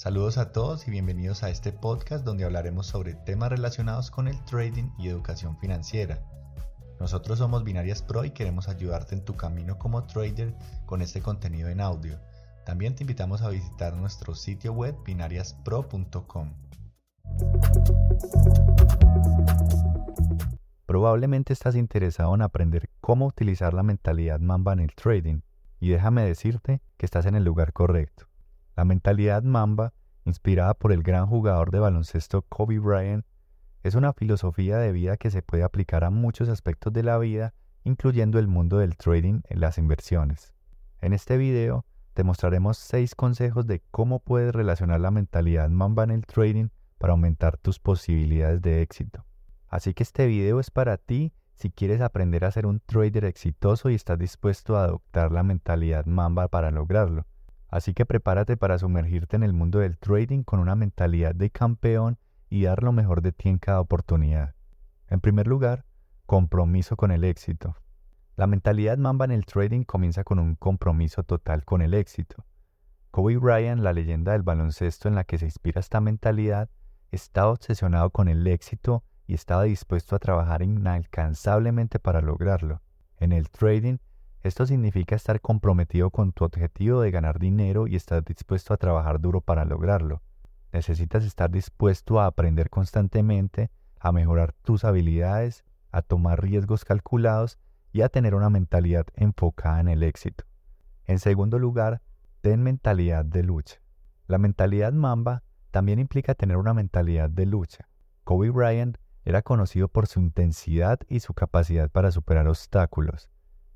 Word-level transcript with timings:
Saludos 0.00 0.38
a 0.38 0.50
todos 0.50 0.88
y 0.88 0.90
bienvenidos 0.90 1.42
a 1.42 1.50
este 1.50 1.72
podcast 1.72 2.24
donde 2.24 2.44
hablaremos 2.44 2.86
sobre 2.86 3.12
temas 3.12 3.50
relacionados 3.50 4.10
con 4.10 4.28
el 4.28 4.44
trading 4.46 4.88
y 4.96 5.08
educación 5.08 5.58
financiera. 5.58 6.22
Nosotros 6.98 7.38
somos 7.38 7.64
Binarias 7.64 8.00
Pro 8.00 8.24
y 8.24 8.30
queremos 8.30 8.70
ayudarte 8.70 9.14
en 9.14 9.26
tu 9.26 9.36
camino 9.36 9.78
como 9.78 10.04
trader 10.04 10.54
con 10.86 11.02
este 11.02 11.20
contenido 11.20 11.68
en 11.68 11.82
audio. 11.82 12.18
También 12.64 12.94
te 12.94 13.02
invitamos 13.02 13.42
a 13.42 13.50
visitar 13.50 13.94
nuestro 13.94 14.34
sitio 14.34 14.72
web 14.72 14.96
binariaspro.com. 15.04 16.54
Probablemente 20.86 21.52
estás 21.52 21.76
interesado 21.76 22.34
en 22.34 22.40
aprender 22.40 22.88
cómo 23.02 23.26
utilizar 23.26 23.74
la 23.74 23.82
mentalidad 23.82 24.40
Mamba 24.40 24.72
en 24.72 24.78
el 24.78 24.94
trading 24.94 25.42
y 25.78 25.90
déjame 25.90 26.24
decirte 26.24 26.80
que 26.96 27.04
estás 27.04 27.26
en 27.26 27.34
el 27.34 27.44
lugar 27.44 27.74
correcto. 27.74 28.29
La 28.80 28.86
mentalidad 28.86 29.42
Mamba, 29.42 29.92
inspirada 30.24 30.72
por 30.72 30.90
el 30.90 31.02
gran 31.02 31.26
jugador 31.26 31.70
de 31.70 31.80
baloncesto 31.80 32.40
Kobe 32.48 32.78
Bryant, 32.78 33.26
es 33.82 33.94
una 33.94 34.14
filosofía 34.14 34.78
de 34.78 34.90
vida 34.90 35.18
que 35.18 35.30
se 35.30 35.42
puede 35.42 35.64
aplicar 35.64 36.02
a 36.02 36.08
muchos 36.08 36.48
aspectos 36.48 36.90
de 36.94 37.02
la 37.02 37.18
vida, 37.18 37.52
incluyendo 37.84 38.38
el 38.38 38.48
mundo 38.48 38.78
del 38.78 38.96
trading 38.96 39.42
en 39.50 39.60
las 39.60 39.76
inversiones. 39.76 40.54
En 41.02 41.12
este 41.12 41.36
video 41.36 41.84
te 42.14 42.24
mostraremos 42.24 42.78
6 42.78 43.14
consejos 43.16 43.66
de 43.66 43.82
cómo 43.90 44.18
puedes 44.18 44.54
relacionar 44.54 44.98
la 45.00 45.10
mentalidad 45.10 45.68
Mamba 45.68 46.04
en 46.04 46.12
el 46.12 46.24
trading 46.24 46.68
para 46.96 47.12
aumentar 47.12 47.58
tus 47.58 47.78
posibilidades 47.78 48.62
de 48.62 48.80
éxito. 48.80 49.26
Así 49.68 49.92
que 49.92 50.04
este 50.04 50.26
video 50.26 50.58
es 50.58 50.70
para 50.70 50.96
ti 50.96 51.34
si 51.52 51.68
quieres 51.68 52.00
aprender 52.00 52.46
a 52.46 52.50
ser 52.50 52.64
un 52.64 52.80
trader 52.80 53.26
exitoso 53.26 53.90
y 53.90 53.94
estás 53.94 54.18
dispuesto 54.18 54.78
a 54.78 54.84
adoptar 54.84 55.32
la 55.32 55.42
mentalidad 55.42 56.06
Mamba 56.06 56.48
para 56.48 56.70
lograrlo. 56.70 57.26
Así 57.70 57.94
que 57.94 58.04
prepárate 58.04 58.56
para 58.56 58.78
sumergirte 58.78 59.36
en 59.36 59.44
el 59.44 59.52
mundo 59.52 59.78
del 59.78 59.96
trading 59.96 60.42
con 60.42 60.58
una 60.58 60.74
mentalidad 60.74 61.34
de 61.34 61.50
campeón 61.50 62.18
y 62.48 62.64
dar 62.64 62.82
lo 62.82 62.92
mejor 62.92 63.22
de 63.22 63.32
ti 63.32 63.48
en 63.48 63.58
cada 63.58 63.80
oportunidad. 63.80 64.54
En 65.08 65.20
primer 65.20 65.46
lugar, 65.46 65.84
compromiso 66.26 66.96
con 66.96 67.12
el 67.12 67.24
éxito. 67.24 67.76
La 68.36 68.46
mentalidad 68.46 68.98
mamba 68.98 69.24
en 69.24 69.30
el 69.30 69.46
trading 69.46 69.84
comienza 69.84 70.24
con 70.24 70.38
un 70.38 70.56
compromiso 70.56 71.22
total 71.22 71.64
con 71.64 71.82
el 71.82 71.94
éxito. 71.94 72.44
Kobe 73.10 73.36
Bryant, 73.36 73.82
la 73.82 73.92
leyenda 73.92 74.32
del 74.32 74.42
baloncesto 74.42 75.08
en 75.08 75.14
la 75.14 75.24
que 75.24 75.38
se 75.38 75.44
inspira 75.44 75.80
esta 75.80 76.00
mentalidad, 76.00 76.70
estaba 77.10 77.50
obsesionado 77.50 78.10
con 78.10 78.28
el 78.28 78.46
éxito 78.46 79.04
y 79.26 79.34
estaba 79.34 79.64
dispuesto 79.64 80.16
a 80.16 80.20
trabajar 80.20 80.62
inalcanzablemente 80.62 81.98
para 81.98 82.20
lograrlo. 82.20 82.80
En 83.18 83.32
el 83.32 83.50
trading, 83.50 83.98
esto 84.42 84.64
significa 84.64 85.16
estar 85.16 85.40
comprometido 85.40 86.10
con 86.10 86.32
tu 86.32 86.44
objetivo 86.44 87.02
de 87.02 87.10
ganar 87.10 87.38
dinero 87.38 87.86
y 87.86 87.96
estar 87.96 88.24
dispuesto 88.24 88.72
a 88.72 88.78
trabajar 88.78 89.20
duro 89.20 89.42
para 89.42 89.66
lograrlo. 89.66 90.22
Necesitas 90.72 91.24
estar 91.24 91.50
dispuesto 91.50 92.20
a 92.20 92.26
aprender 92.26 92.70
constantemente, 92.70 93.70
a 93.98 94.12
mejorar 94.12 94.54
tus 94.62 94.84
habilidades, 94.84 95.64
a 95.92 96.00
tomar 96.00 96.42
riesgos 96.42 96.84
calculados 96.84 97.58
y 97.92 98.00
a 98.00 98.08
tener 98.08 98.34
una 98.34 98.48
mentalidad 98.48 99.06
enfocada 99.14 99.80
en 99.80 99.88
el 99.88 100.02
éxito. 100.02 100.44
En 101.06 101.18
segundo 101.18 101.58
lugar, 101.58 102.00
ten 102.40 102.62
mentalidad 102.62 103.24
de 103.24 103.42
lucha. 103.42 103.82
La 104.26 104.38
mentalidad 104.38 104.92
Mamba 104.92 105.42
también 105.70 105.98
implica 105.98 106.34
tener 106.34 106.56
una 106.56 106.72
mentalidad 106.72 107.28
de 107.28 107.46
lucha. 107.46 107.88
Kobe 108.24 108.50
Bryant 108.50 108.96
era 109.24 109.42
conocido 109.42 109.88
por 109.88 110.06
su 110.06 110.20
intensidad 110.20 111.00
y 111.08 111.20
su 111.20 111.34
capacidad 111.34 111.90
para 111.90 112.10
superar 112.10 112.48
obstáculos. 112.48 113.28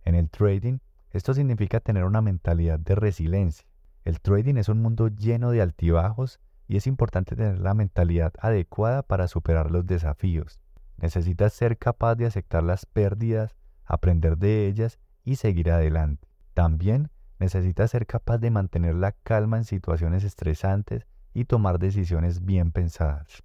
En 0.05 0.15
el 0.15 0.31
trading, 0.31 0.79
esto 1.11 1.35
significa 1.35 1.81
tener 1.81 2.05
una 2.05 2.21
mentalidad 2.21 2.79
de 2.79 2.95
resiliencia. 2.95 3.67
El 4.05 4.21
trading 4.21 4.57
es 4.57 4.69
un 4.69 4.83
mundo 4.83 5.09
lleno 5.09 5.51
de 5.51 5.63
altibajos 5.63 6.41
y 6.69 6.77
es 6.77 6.87
importante 6.87 7.37
tener 7.37 7.59
la 7.59 7.75
mentalidad 7.75 8.33
adecuada 8.39 9.03
para 9.03 9.29
superar 9.29 9.71
los 9.71 9.87
desafíos. 9.87 10.61
Necesitas 10.99 11.53
ser 11.53 11.79
capaz 11.79 12.17
de 12.17 12.27
aceptar 12.27 12.63
las 12.63 12.87
pérdidas, 12.87 13.57
aprender 13.85 14.39
de 14.39 14.67
ellas 14.67 14.99
y 15.25 15.37
seguir 15.37 15.71
adelante. 15.71 16.29
También 16.53 17.11
necesitas 17.39 17.91
ser 17.91 18.07
capaz 18.07 18.39
de 18.39 18.51
mantener 18.51 18.95
la 18.95 19.13
calma 19.13 19.57
en 19.57 19.65
situaciones 19.65 20.25
estresantes 20.25 21.07
y 21.33 21.47
tomar 21.47 21.79
decisiones 21.79 22.45
bien 22.45 22.73
pensadas. 22.73 23.43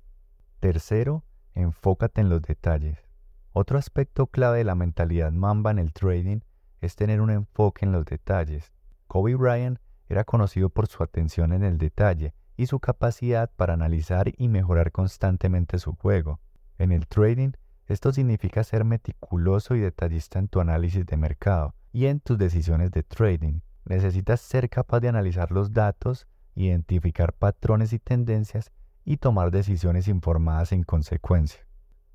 Tercero, 0.59 1.23
enfócate 1.55 2.21
en 2.21 2.29
los 2.29 2.41
detalles. 2.41 2.97
Otro 3.51 3.77
aspecto 3.77 4.27
clave 4.27 4.59
de 4.59 4.63
la 4.63 4.75
mentalidad 4.75 5.31
mamba 5.31 5.71
en 5.71 5.79
el 5.79 5.91
trading 5.91 6.41
es 6.81 6.95
tener 6.95 7.21
un 7.21 7.29
enfoque 7.29 7.85
en 7.85 7.91
los 7.91 8.05
detalles. 8.05 8.71
Kobe 9.07 9.35
Bryant 9.35 9.79
era 10.07 10.23
conocido 10.23 10.69
por 10.69 10.87
su 10.87 11.03
atención 11.03 11.53
en 11.53 11.63
el 11.63 11.77
detalle 11.77 12.33
y 12.57 12.65
su 12.65 12.79
capacidad 12.79 13.49
para 13.55 13.73
analizar 13.73 14.33
y 14.37 14.49
mejorar 14.49 14.91
constantemente 14.91 15.79
su 15.79 15.93
juego. 15.93 16.39
En 16.77 16.91
el 16.91 17.07
trading, 17.07 17.51
esto 17.87 18.11
significa 18.11 18.63
ser 18.63 18.85
meticuloso 18.85 19.75
y 19.75 19.79
detallista 19.79 20.39
en 20.39 20.47
tu 20.47 20.59
análisis 20.59 21.05
de 21.05 21.17
mercado 21.17 21.73
y 21.91 22.05
en 22.05 22.19
tus 22.19 22.37
decisiones 22.37 22.91
de 22.91 23.03
trading. 23.03 23.61
Necesitas 23.85 24.41
ser 24.41 24.69
capaz 24.69 24.99
de 24.99 25.09
analizar 25.09 25.51
los 25.51 25.73
datos, 25.73 26.27
identificar 26.53 27.33
patrones 27.33 27.93
y 27.93 27.99
tendencias 27.99 28.71
y 29.05 29.17
tomar 29.17 29.51
decisiones 29.51 30.07
informadas 30.07 30.71
en 30.71 30.83
consecuencia. 30.83 31.65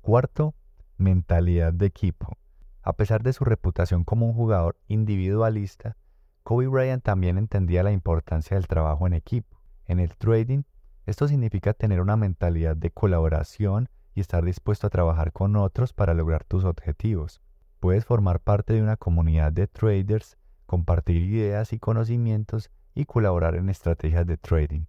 Cuarto, 0.01 0.53
mentalidad 0.97 1.73
de 1.73 1.87
equipo. 1.87 2.37
A 2.85 2.93
pesar 2.93 3.23
de 3.23 3.33
su 3.33 3.43
reputación 3.43 4.03
como 4.03 4.27
un 4.27 4.35
jugador 4.35 4.77
individualista, 4.87 5.97
Kobe 6.43 6.67
Bryant 6.67 7.03
también 7.03 7.39
entendía 7.39 7.81
la 7.81 7.91
importancia 7.91 8.55
del 8.55 8.67
trabajo 8.67 9.07
en 9.07 9.13
equipo. 9.13 9.59
En 9.87 9.99
el 9.99 10.15
trading, 10.15 10.61
esto 11.07 11.27
significa 11.27 11.73
tener 11.73 11.99
una 11.99 12.15
mentalidad 12.15 12.75
de 12.77 12.91
colaboración 12.91 13.89
y 14.13 14.19
estar 14.19 14.45
dispuesto 14.45 14.85
a 14.85 14.91
trabajar 14.91 15.31
con 15.31 15.55
otros 15.55 15.93
para 15.93 16.13
lograr 16.13 16.43
tus 16.43 16.63
objetivos. 16.63 17.41
Puedes 17.79 18.05
formar 18.05 18.39
parte 18.39 18.73
de 18.73 18.83
una 18.83 18.97
comunidad 18.97 19.51
de 19.51 19.65
traders, 19.65 20.37
compartir 20.67 21.23
ideas 21.23 21.73
y 21.73 21.79
conocimientos 21.79 22.69
y 22.93 23.05
colaborar 23.05 23.55
en 23.55 23.69
estrategias 23.69 24.27
de 24.27 24.37
trading. 24.37 24.85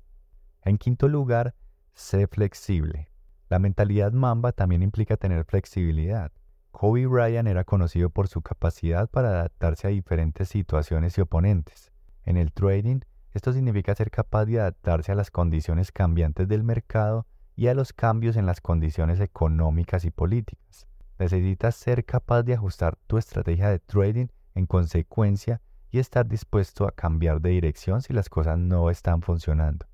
En 0.60 0.76
quinto 0.76 1.08
lugar, 1.08 1.54
sé 1.94 2.26
flexible. 2.26 3.08
La 3.48 3.58
mentalidad 3.58 4.12
Mamba 4.12 4.52
también 4.52 4.82
implica 4.82 5.16
tener 5.16 5.46
flexibilidad. 5.46 6.30
Kobe 6.78 7.06
Bryant 7.06 7.48
era 7.48 7.64
conocido 7.64 8.10
por 8.10 8.28
su 8.28 8.42
capacidad 8.42 9.08
para 9.08 9.30
adaptarse 9.30 9.86
a 9.86 9.90
diferentes 9.90 10.50
situaciones 10.50 11.16
y 11.16 11.22
oponentes. 11.22 11.90
En 12.22 12.36
el 12.36 12.52
trading, 12.52 13.00
esto 13.32 13.54
significa 13.54 13.94
ser 13.94 14.10
capaz 14.10 14.44
de 14.44 14.60
adaptarse 14.60 15.10
a 15.10 15.14
las 15.14 15.30
condiciones 15.30 15.90
cambiantes 15.90 16.46
del 16.48 16.64
mercado 16.64 17.24
y 17.54 17.68
a 17.68 17.74
los 17.74 17.94
cambios 17.94 18.36
en 18.36 18.44
las 18.44 18.60
condiciones 18.60 19.20
económicas 19.20 20.04
y 20.04 20.10
políticas. 20.10 20.86
Necesitas 21.18 21.76
ser 21.76 22.04
capaz 22.04 22.42
de 22.42 22.52
ajustar 22.52 22.98
tu 23.06 23.16
estrategia 23.16 23.70
de 23.70 23.78
trading 23.78 24.26
en 24.54 24.66
consecuencia 24.66 25.62
y 25.90 25.98
estar 25.98 26.26
dispuesto 26.28 26.86
a 26.86 26.92
cambiar 26.92 27.40
de 27.40 27.52
dirección 27.52 28.02
si 28.02 28.12
las 28.12 28.28
cosas 28.28 28.58
no 28.58 28.90
están 28.90 29.22
funcionando. 29.22 29.86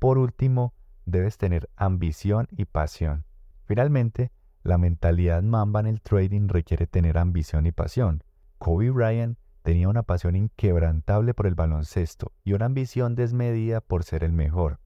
Por 0.00 0.18
último, 0.18 0.74
debes 1.06 1.38
tener 1.38 1.70
ambición 1.76 2.48
y 2.50 2.64
pasión. 2.64 3.24
Finalmente, 3.66 4.32
la 4.68 4.76
mentalidad 4.78 5.42
mamba 5.42 5.80
en 5.80 5.86
el 5.86 6.02
trading 6.02 6.48
requiere 6.48 6.86
tener 6.86 7.16
ambición 7.16 7.66
y 7.66 7.72
pasión. 7.72 8.22
Kobe 8.58 8.90
Bryant 8.90 9.38
tenía 9.62 9.88
una 9.88 10.02
pasión 10.02 10.36
inquebrantable 10.36 11.32
por 11.32 11.46
el 11.46 11.54
baloncesto 11.54 12.32
y 12.44 12.52
una 12.52 12.66
ambición 12.66 13.14
desmedida 13.14 13.80
por 13.80 14.04
ser 14.04 14.24
el 14.24 14.32
mejor. 14.32 14.78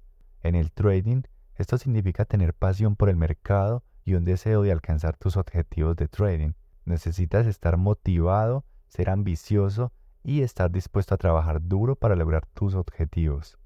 En 0.42 0.54
el 0.54 0.70
trading, 0.70 1.22
esto 1.56 1.78
significa 1.78 2.24
tener 2.24 2.54
pasión 2.54 2.94
por 2.94 3.08
el 3.08 3.16
mercado 3.16 3.82
y 4.04 4.14
un 4.14 4.24
deseo 4.24 4.62
de 4.62 4.70
alcanzar 4.70 5.16
tus 5.16 5.36
objetivos 5.36 5.96
de 5.96 6.06
trading. 6.06 6.52
Necesitas 6.84 7.46
estar 7.46 7.76
motivado, 7.76 8.64
ser 8.86 9.10
ambicioso 9.10 9.92
y 10.22 10.42
estar 10.42 10.70
dispuesto 10.70 11.14
a 11.14 11.18
trabajar 11.18 11.60
duro 11.60 11.96
para 11.96 12.14
lograr 12.14 12.46
tus 12.46 12.74
objetivos. 12.74 13.58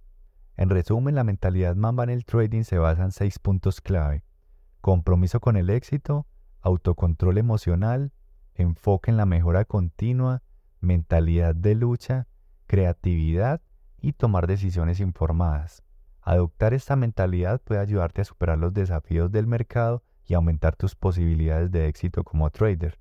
En 0.57 0.71
resumen, 0.71 1.15
la 1.15 1.25
mentalidad 1.25 1.77
mamba 1.77 2.05
en 2.05 2.11
el 2.11 2.25
trading 2.25 2.63
se 2.63 2.79
basa 2.79 3.05
en 3.05 3.13
seis 3.13 3.39
puntos 3.39 3.83
clave 3.83 4.26
compromiso 4.87 5.41
con 5.41 5.57
el 5.57 5.69
éxito, 5.69 6.29
autocontrol 6.61 7.39
emocional, 7.39 8.13
enfoque 8.55 9.11
en 9.11 9.17
la 9.17 9.27
mejora 9.27 9.65
continua, 9.65 10.45
mentalidad 10.79 11.57
de 11.57 11.75
lucha, 11.75 12.29
creatividad 12.69 13.61
y 14.01 14.13
tomar 14.13 14.47
decisiones 14.47 15.01
informadas. 15.01 15.83
Adoptar 16.23 16.73
esta 16.73 16.95
mentalidad 16.95 17.61
puede 17.63 17.81
ayudarte 17.81 18.21
a 18.21 18.27
superar 18.27 18.59
los 18.59 18.73
desafíos 18.73 19.33
del 19.33 19.49
mercado 19.49 20.05
y 20.25 20.35
aumentar 20.35 20.77
tus 20.77 20.95
posibilidades 20.95 21.73
de 21.73 21.89
éxito 21.89 22.23
como 22.23 22.49
trader. 22.51 23.01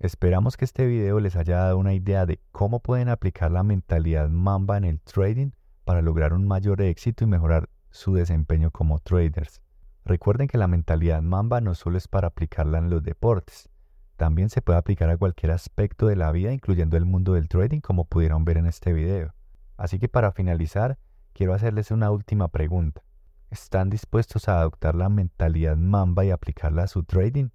Esperamos 0.00 0.56
que 0.56 0.64
este 0.64 0.84
video 0.84 1.20
les 1.20 1.36
haya 1.36 1.58
dado 1.58 1.78
una 1.78 1.94
idea 1.94 2.26
de 2.26 2.40
cómo 2.50 2.80
pueden 2.80 3.08
aplicar 3.08 3.52
la 3.52 3.62
mentalidad 3.62 4.28
Mamba 4.30 4.78
en 4.78 4.84
el 4.84 5.00
trading 5.00 5.52
para 5.84 6.02
lograr 6.02 6.32
un 6.32 6.48
mayor 6.48 6.82
éxito 6.82 7.22
y 7.22 7.28
mejorar 7.28 7.68
su 7.90 8.14
desempeño 8.14 8.72
como 8.72 8.98
traders. 8.98 9.62
Recuerden 10.10 10.48
que 10.48 10.58
la 10.58 10.66
mentalidad 10.66 11.22
Mamba 11.22 11.60
no 11.60 11.76
solo 11.76 11.96
es 11.96 12.08
para 12.08 12.26
aplicarla 12.26 12.78
en 12.78 12.90
los 12.90 13.00
deportes, 13.00 13.68
también 14.16 14.50
se 14.50 14.60
puede 14.60 14.76
aplicar 14.76 15.08
a 15.08 15.16
cualquier 15.16 15.52
aspecto 15.52 16.08
de 16.08 16.16
la 16.16 16.32
vida, 16.32 16.52
incluyendo 16.52 16.96
el 16.96 17.04
mundo 17.04 17.34
del 17.34 17.46
trading, 17.46 17.78
como 17.78 18.06
pudieron 18.06 18.44
ver 18.44 18.56
en 18.56 18.66
este 18.66 18.92
video. 18.92 19.32
Así 19.76 20.00
que 20.00 20.08
para 20.08 20.32
finalizar, 20.32 20.98
quiero 21.32 21.54
hacerles 21.54 21.92
una 21.92 22.10
última 22.10 22.48
pregunta. 22.48 23.02
¿Están 23.50 23.88
dispuestos 23.88 24.48
a 24.48 24.58
adoptar 24.58 24.96
la 24.96 25.08
mentalidad 25.08 25.76
mamba 25.76 26.24
y 26.24 26.32
aplicarla 26.32 26.82
a 26.82 26.88
su 26.88 27.04
trading? 27.04 27.50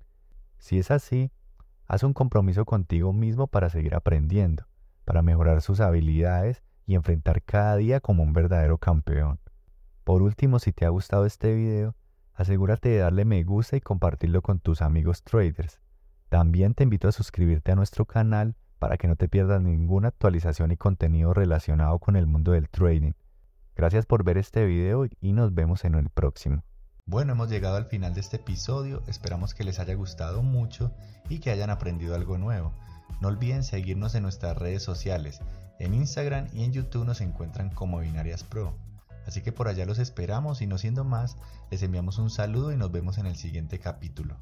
Si 0.58 0.80
es 0.80 0.92
así, 0.92 1.34
haz 1.88 2.04
un 2.04 2.14
compromiso 2.14 2.64
contigo 2.64 3.12
mismo 3.12 3.48
para 3.48 3.70
seguir 3.70 3.96
aprendiendo, 3.96 4.66
para 5.04 5.22
mejorar 5.22 5.62
sus 5.62 5.82
habilidades 5.82 6.64
y 6.86 6.96
enfrentar 6.96 7.44
cada 7.44 7.76
día 7.76 8.00
como 8.00 8.24
un 8.24 8.32
verdadero 8.32 8.78
campeón. 8.78 9.42
Por 10.06 10.22
último, 10.22 10.60
si 10.60 10.72
te 10.72 10.86
ha 10.86 10.90
gustado 10.90 11.26
este 11.26 11.54
video, 11.54 11.96
asegúrate 12.36 12.90
de 12.90 12.98
darle 13.00 13.26
me 13.26 13.44
gusta 13.44 13.78
y 13.78 13.82
compartirlo 13.82 14.42
con 14.42 14.60
tus 14.60 14.82
amigos 14.82 15.24
traders. 15.24 15.80
También 16.30 16.74
te 16.74 16.84
invito 16.84 17.08
a 17.08 17.12
suscribirte 17.12 17.72
a 17.72 17.76
nuestro 17.76 18.06
canal 18.06 18.56
para 18.80 18.98
que 18.98 19.08
no 19.08 19.16
te 19.16 19.28
pierdas 19.28 19.62
ninguna 19.62 20.10
actualización 20.10 20.72
y 20.72 20.78
contenido 20.78 21.34
relacionado 21.34 21.98
con 22.00 22.16
el 22.16 22.28
mundo 22.28 22.52
del 22.52 22.70
trading. 22.70 23.14
Gracias 23.76 24.06
por 24.06 24.24
ver 24.24 24.38
este 24.38 24.66
video 24.66 25.06
y 25.20 25.34
nos 25.34 25.54
vemos 25.54 25.86
en 25.86 25.96
el 25.96 26.10
próximo. 26.10 26.64
Bueno, 27.06 27.34
hemos 27.34 27.50
llegado 27.50 27.76
al 27.76 27.86
final 27.86 28.14
de 28.14 28.22
este 28.22 28.38
episodio, 28.38 29.04
esperamos 29.08 29.54
que 29.54 29.64
les 29.64 29.80
haya 29.80 29.94
gustado 29.94 30.42
mucho 30.42 30.92
y 31.30 31.40
que 31.40 31.52
hayan 31.52 31.70
aprendido 31.70 32.16
algo 32.16 32.38
nuevo. 32.38 32.74
No 33.22 33.28
olviden 33.28 33.64
seguirnos 33.64 34.16
en 34.16 34.24
nuestras 34.24 34.58
redes 34.58 34.82
sociales, 34.82 35.40
en 35.80 35.94
Instagram 35.94 36.48
y 36.54 36.64
en 36.64 36.74
YouTube 36.74 37.06
nos 37.06 37.22
encuentran 37.22 37.70
como 37.70 38.00
Binarias 38.00 38.44
Pro. 38.44 38.74
Así 39.26 39.42
que 39.42 39.52
por 39.52 39.68
allá 39.68 39.86
los 39.86 40.00
esperamos 40.00 40.62
y 40.62 40.68
no 40.68 40.78
siendo 40.78 41.04
más, 41.04 41.38
les 41.72 41.82
enviamos 41.84 42.18
un 42.18 42.30
saludo 42.30 42.72
y 42.72 42.78
nos 42.78 42.92
vemos 42.92 43.18
en 43.18 43.26
el 43.26 43.36
siguiente 43.36 43.80
capítulo. 43.80 44.38